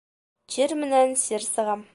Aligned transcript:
Тир 0.55 0.73
менән 0.85 1.15
сир 1.27 1.49
сыға. 1.53 1.81